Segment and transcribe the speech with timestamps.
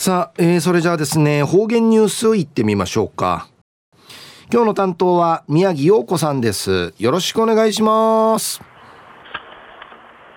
[0.00, 3.50] さあ、えー、それじゃあですね、方言ニュースいってみましょうか。
[4.50, 6.94] 今日の担当は宮城陽子さんです。
[6.98, 8.62] よろしくお願いします。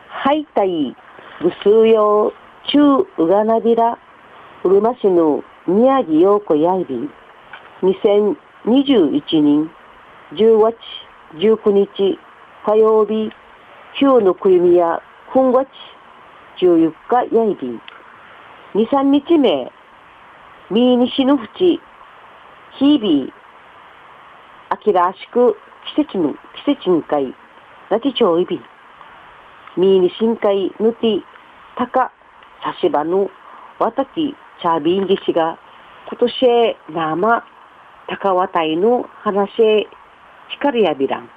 [0.09, 0.93] はいたい、
[1.41, 2.33] ぐすうよう、
[2.69, 3.97] ちゅううがなびら、
[4.65, 7.09] うるま市の宮城陽子やいびん、
[7.83, 9.71] 2021年
[10.33, 10.75] 10月
[11.35, 12.19] 19日
[12.65, 13.31] 火曜日、
[13.97, 15.01] 今日のクリミア、
[15.33, 15.69] 今月
[16.59, 17.79] 14日やいび、
[18.75, 19.71] 2、3日目、
[20.71, 21.79] 三西の淵、
[22.79, 23.31] 日々、
[24.69, 25.55] 秋らしく
[25.95, 26.33] 季節の、
[26.65, 27.35] 季節んかい、
[27.91, 28.59] ラティチョウイビ、
[29.77, 31.21] 三西んかいぬて、
[31.77, 32.11] たか、
[32.63, 33.29] さしばぬ、
[33.77, 35.59] わたき、チャービンギシが、
[36.09, 37.45] 今年へ、なま、
[38.07, 39.03] たかわたいの。
[39.21, 39.87] 話へ、
[40.51, 41.29] ちかりやびらん。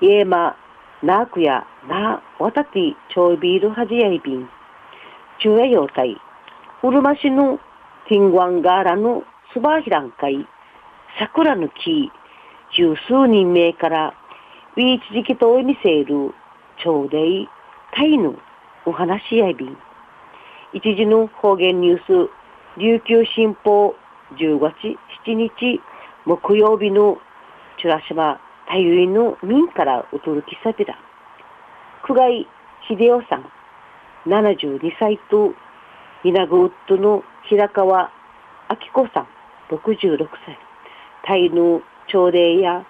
[0.00, 0.54] いえま、
[1.02, 4.48] なくや、な、わたき、ちょいびるはじやいびん。
[5.40, 6.20] 中やようたい。
[6.86, 7.58] うるま市の
[8.08, 10.46] ティンワンガーラのスバーヒラン会、
[11.18, 12.12] 桜の木、
[12.76, 14.14] 十数人名から、
[14.76, 16.32] ウィーチ時期とお見せる、
[16.78, 17.48] 朝礼、
[17.92, 18.36] タイの
[18.84, 19.76] お話し合いびん。
[20.74, 22.30] 一時の方言ニュース、
[22.78, 23.96] 琉球新報
[24.38, 24.76] 10月
[25.26, 25.80] 7日
[26.24, 27.18] 木曜日の
[27.80, 30.96] チュラ島太陽の民からお届けされた。
[32.06, 32.46] 久外
[32.86, 33.50] 秀夫さん、
[34.28, 35.52] 72歳と
[36.26, 38.10] 稲子ウッドの平川
[38.68, 39.28] 明子さん、
[39.72, 40.58] 66歳。
[41.24, 42.84] タイの朝礼や、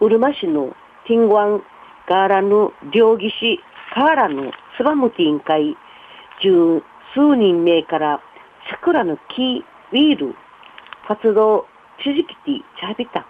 [0.00, 0.74] うるま市の
[1.06, 1.62] ティンワン
[2.08, 3.60] ガーラの両義士
[3.94, 5.76] カーラのスバムティン会、
[6.42, 8.22] 十数人名から
[8.70, 10.34] 桜の木、ウィール、
[11.06, 11.66] 活動、
[12.02, 13.26] 地域ティ、チャビタ。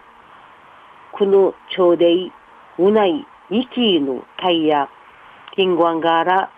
[1.11, 2.31] この朝礼、
[2.78, 4.89] うない、イキーのタイヤ、
[5.56, 6.53] ティンワンガーラ、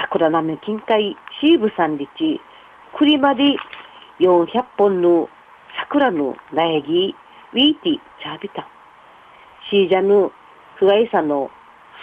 [0.00, 2.08] 桜並近海シーブ山立
[2.96, 3.56] 栗まで
[4.20, 4.46] 400
[4.78, 5.28] 本の
[5.76, 7.16] 桜の苗木
[7.52, 8.62] ウィーティチャービタ。
[8.62, 8.64] ン
[9.68, 10.30] シージャヌ
[10.78, 11.50] 不愛さの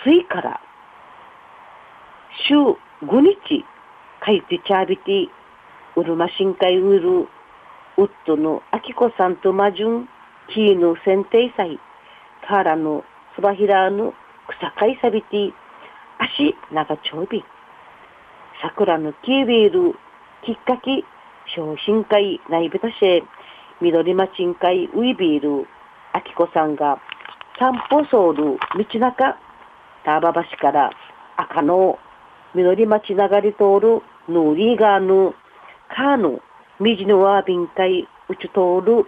[0.03, 0.59] 水から
[2.49, 2.53] 週
[3.01, 3.63] 5日
[4.19, 5.27] かいてチャービティ
[5.95, 10.09] ウルマ深海ウールウッドのアキコさんとマジュン
[10.53, 11.79] キーの選定祭
[12.45, 13.05] カーラの
[13.37, 14.13] スバヒラーの
[14.49, 15.53] 草かいさびて
[16.17, 17.41] 足長長び。
[18.61, 19.93] 桜のキービール、
[20.45, 21.03] きっかけ、
[21.55, 23.23] 昇進会内部たし、
[23.81, 25.67] 緑町ん会ウィビール、
[26.11, 26.99] あきこさんが
[27.57, 29.37] 散歩ソール道中、
[30.03, 30.91] ターバ橋から
[31.37, 31.97] 赤の
[32.53, 35.33] 緑町流れ通るヌーリーガーの
[35.95, 36.39] カーの
[36.81, 39.05] 右のワービン会うち通る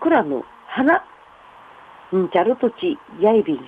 [0.00, 1.04] 桜の花、
[2.14, 3.58] んちゃる土地やいびん、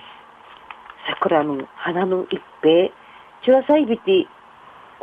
[1.19, 2.89] 桜の花の一平、
[3.43, 3.99] チュラサイビ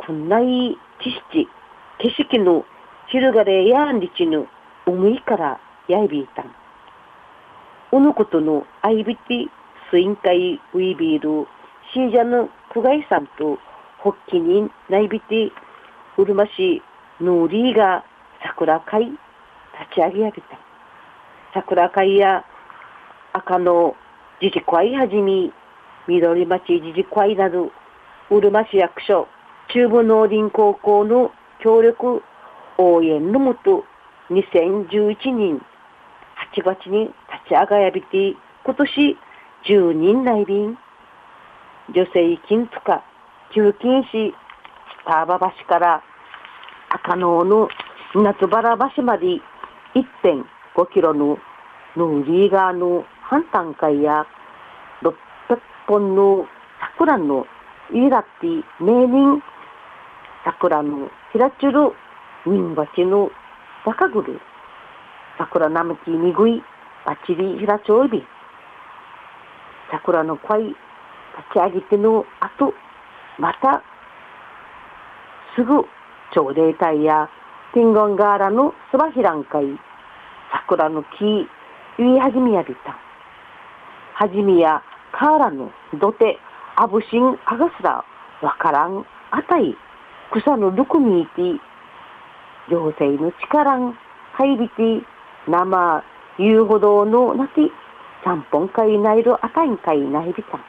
[0.05, 1.47] ティこんない知識、
[1.99, 2.65] 景色の
[3.07, 4.47] 広がれやんりちぬ
[4.85, 6.55] 思いからやいびいたん。
[7.91, 9.47] おのことのあいびて、
[9.89, 11.47] スインカイウィビール、
[11.93, 13.57] シージャのクガイさんと、
[14.03, 15.51] 発起人ないびて、
[16.17, 16.81] うるまし、
[17.19, 18.03] ノーリーが
[18.43, 19.15] 桜会立
[19.95, 20.59] ち上げやびた。
[21.53, 22.45] 桜会や
[23.33, 23.95] 赤の
[24.41, 25.51] 自治会はじみ、
[26.07, 27.71] 緑町自治会など、
[28.29, 29.27] うるま市役所、
[29.73, 32.21] 中部農林高校の協力
[32.77, 33.83] 応援のもと、
[34.29, 35.61] 2011年
[36.55, 37.13] 8月に立
[37.49, 39.17] ち上がやびて、今年
[39.67, 40.77] 10人内便、
[41.93, 43.03] 女性金とか、
[43.53, 44.33] 旧金市、
[45.05, 46.03] ターバ橋から
[46.89, 47.69] 赤能の
[48.15, 49.25] 夏原橋まで
[49.95, 51.37] 1.5キロの
[51.95, 54.25] ノーリーの反対会や
[55.01, 56.47] 600本の
[56.97, 57.45] 桜の
[57.93, 59.41] イラッティ名人
[60.45, 61.91] 桜の平ちゅる
[62.45, 63.31] 人鉢の
[63.83, 64.39] 高ぐる
[65.37, 66.61] 桜並木にぐい
[67.05, 68.23] ばちり平ちょいび
[69.91, 70.75] 桜の声立
[71.53, 72.73] ち上げての後
[73.39, 73.83] また
[75.55, 75.85] すぐ
[76.33, 77.29] 朝礼隊や
[77.73, 79.65] ティンガーラのスバヒラン会。
[80.51, 81.47] 桜の木
[81.97, 82.97] 言い始めやびた。
[84.13, 84.81] はじめや
[85.11, 86.37] カーラの土手
[86.77, 88.05] あぶしんあがすら
[88.41, 89.75] わからんあたい
[90.31, 91.41] 草のどこにいて、
[92.69, 93.97] 行政の力ん、
[94.33, 95.05] 入りて、
[95.47, 96.03] 生、
[96.37, 97.71] 遊歩道のなて、
[98.23, 100.59] 三本会ないるあたん会ないびた。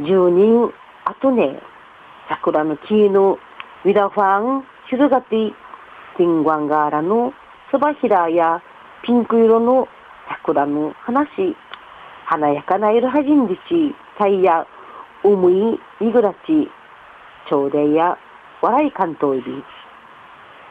[0.00, 0.72] 十人、
[1.04, 1.60] あとね、
[2.28, 3.38] 桜の木の
[3.84, 5.28] ウィラファン、広がって、
[6.16, 7.32] ティンガンガーラの
[7.70, 8.62] そばひらや
[9.02, 9.88] ピンク色の
[10.28, 11.56] 桜の話、
[12.24, 14.66] 華やかな色はじんりち、タイヤ、
[15.22, 16.70] 重い、いぐらち、
[17.48, 18.18] 朝礼や
[18.62, 19.64] 笑い関東入り。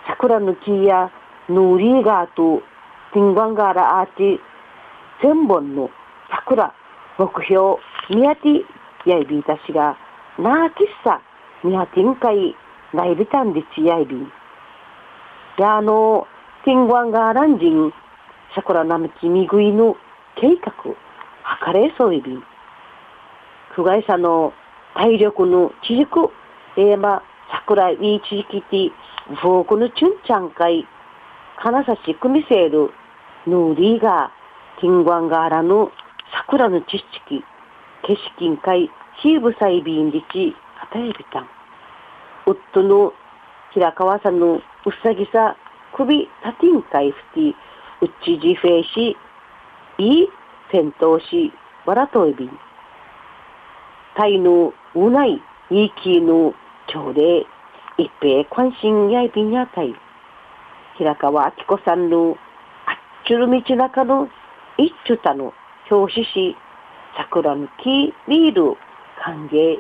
[0.08, 1.12] 桜の木や
[1.50, 2.62] ヌーリーガーと
[3.14, 4.42] ティンガンガーラアーチ。
[5.22, 5.90] 千本の
[6.30, 6.74] 桜
[7.18, 7.78] 目標
[8.10, 8.64] 宮ティ
[9.06, 9.98] やいびいたしが
[10.38, 11.22] なあきっさ
[11.64, 12.56] 宮ティンカイ
[12.94, 14.18] ないびたんでちやいび。
[15.58, 16.28] やあの
[16.66, 17.94] ティンガンガーランジン
[18.56, 19.96] 桜並木みぐいの
[20.36, 20.74] 計画
[21.44, 22.38] はかれそういび。
[23.72, 24.54] 不害者の
[24.96, 26.30] 体力の知軸
[26.78, 28.92] えーま桜いい地域て
[29.42, 30.88] フォークのチュンチャンかい
[31.62, 32.92] 金差し組みせる
[33.48, 34.32] ヌーリーが
[34.80, 35.92] ティンガンガーラの
[36.48, 37.44] 桜の知識
[38.04, 38.90] 景色会
[39.22, 41.50] シーブサイビンリチあたえびたん。
[42.46, 43.14] 夫の
[43.74, 44.62] 平川さんのう
[45.04, 45.56] さぎさ
[45.96, 47.56] 首タティン会ふて
[48.02, 49.18] うちじフェイシ
[49.98, 50.28] いい
[50.72, 51.52] 戦闘し
[51.86, 52.60] わらといびん。
[54.16, 55.42] タイのうない
[55.72, 56.54] いいきの
[56.88, 57.46] 朝礼
[57.98, 59.96] 一平関心やいびんやたい
[60.98, 62.38] 平川明子さんの
[62.86, 62.96] あっ
[63.28, 64.30] ちゅる道中の
[64.78, 65.54] 一ちゅたの
[65.90, 66.56] 表紙し
[67.18, 68.78] 桜の木リール
[69.24, 69.78] 歓迎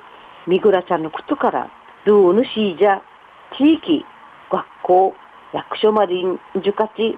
[0.48, 1.72] みぐらちゃんのことから
[2.06, 3.02] ルーヌシージャ
[3.58, 4.06] 地域
[4.52, 5.14] 学校
[5.54, 7.18] 役所までんじゅかち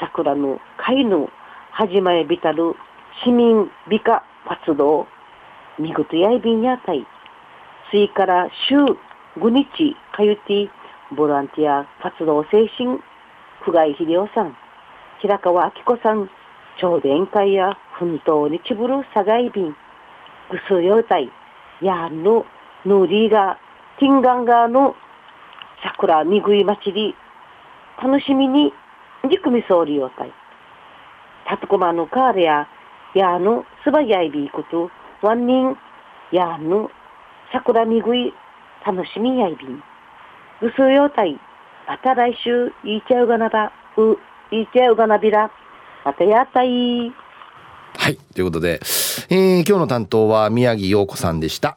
[0.00, 1.28] 桜の会の
[1.70, 2.74] 始まえびたる
[3.24, 5.06] 市民美化活動
[5.78, 7.06] 見事やいびんやたい
[7.90, 8.76] ついから週
[9.36, 10.70] 5日かゆて
[11.16, 13.00] ボランティア活動精神
[13.64, 14.56] 久我井秀夫さん
[15.20, 16.28] 平川明子さん
[16.78, 19.74] 超電会や奮闘にちぶるさがいびん
[20.50, 21.30] ぐすようたい
[21.80, 22.44] やんの
[22.84, 23.58] ぬりが
[23.98, 24.94] ティンガンガーの
[25.82, 27.14] 桜みぐい祭り
[28.02, 28.72] 楽しみに
[29.30, 30.32] じくみそうりよたい。
[31.46, 32.68] たとこまのカーレや
[33.14, 34.90] やのすばやいびいこと
[35.22, 35.76] ワンニン
[36.32, 36.90] やんの
[37.52, 38.32] 桜みぐい
[38.86, 39.82] 楽しみやいびん
[40.60, 41.38] ぐすようたい
[41.88, 44.16] また来週言いちゃうがなばう
[44.50, 45.50] 言いちゃうがなびら
[46.04, 47.12] またやったい
[47.96, 48.80] はいということで、
[49.30, 51.76] えー、今日の担当は宮城洋子さんでした。